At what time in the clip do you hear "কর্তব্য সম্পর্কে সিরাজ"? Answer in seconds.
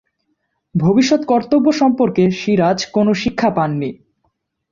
1.25-2.79